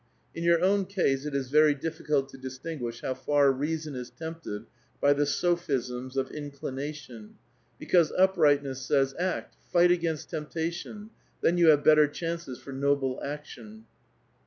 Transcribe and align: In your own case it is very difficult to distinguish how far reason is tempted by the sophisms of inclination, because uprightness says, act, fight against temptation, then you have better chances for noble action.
In 0.33 0.43
your 0.43 0.63
own 0.63 0.85
case 0.85 1.27
it 1.27 1.35
is 1.35 1.51
very 1.51 1.75
difficult 1.75 2.27
to 2.29 2.37
distinguish 2.39 3.01
how 3.01 3.13
far 3.13 3.51
reason 3.51 3.93
is 3.93 4.09
tempted 4.09 4.65
by 4.99 5.13
the 5.13 5.27
sophisms 5.27 6.17
of 6.17 6.31
inclination, 6.31 7.35
because 7.77 8.11
uprightness 8.17 8.81
says, 8.83 9.13
act, 9.19 9.57
fight 9.71 9.91
against 9.91 10.31
temptation, 10.31 11.11
then 11.41 11.59
you 11.59 11.67
have 11.67 11.83
better 11.83 12.07
chances 12.07 12.57
for 12.59 12.73
noble 12.73 13.21
action. 13.23 13.85